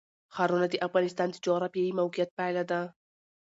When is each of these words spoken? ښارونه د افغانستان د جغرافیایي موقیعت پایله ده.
ښارونه 0.35 0.65
د 0.69 0.75
افغانستان 0.87 1.27
د 1.31 1.35
جغرافیایي 1.45 1.97
موقیعت 1.99 2.29
پایله 2.37 2.63
ده. 2.71 2.81